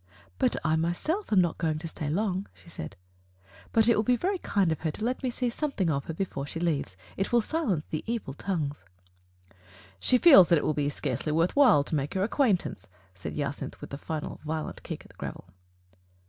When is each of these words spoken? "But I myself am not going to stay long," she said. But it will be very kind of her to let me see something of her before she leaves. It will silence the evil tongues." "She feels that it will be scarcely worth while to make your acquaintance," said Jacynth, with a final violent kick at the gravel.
"But 0.39 0.55
I 0.63 0.75
myself 0.77 1.31
am 1.31 1.41
not 1.41 1.59
going 1.59 1.77
to 1.77 1.87
stay 1.87 2.09
long," 2.09 2.47
she 2.55 2.69
said. 2.69 2.95
But 3.71 3.87
it 3.87 3.95
will 3.95 4.01
be 4.01 4.15
very 4.15 4.39
kind 4.39 4.71
of 4.71 4.79
her 4.79 4.89
to 4.89 5.05
let 5.05 5.21
me 5.21 5.29
see 5.29 5.51
something 5.51 5.91
of 5.91 6.05
her 6.05 6.13
before 6.15 6.47
she 6.47 6.59
leaves. 6.59 6.97
It 7.17 7.31
will 7.31 7.41
silence 7.41 7.85
the 7.85 8.03
evil 8.11 8.33
tongues." 8.33 8.83
"She 9.99 10.17
feels 10.17 10.49
that 10.49 10.57
it 10.57 10.63
will 10.63 10.73
be 10.73 10.89
scarcely 10.89 11.31
worth 11.31 11.55
while 11.55 11.83
to 11.83 11.93
make 11.93 12.15
your 12.15 12.23
acquaintance," 12.23 12.89
said 13.13 13.35
Jacynth, 13.35 13.79
with 13.79 13.93
a 13.93 13.99
final 13.99 14.39
violent 14.43 14.81
kick 14.81 15.05
at 15.05 15.11
the 15.11 15.17
gravel. 15.17 15.45